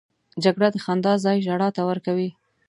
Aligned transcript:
جګړه 0.43 0.67
د 0.71 0.77
خندا 0.83 1.13
ځای 1.25 1.37
ژړا 1.45 1.69
ته 1.75 1.81
ورکوي 1.89 2.29